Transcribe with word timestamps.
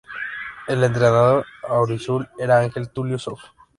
El 0.67 0.83
entrenador 0.83 1.45
"auriazul" 1.61 2.27
era 2.39 2.59
Ángel 2.61 2.89
Tulio 2.89 3.19
Zof. 3.19 3.39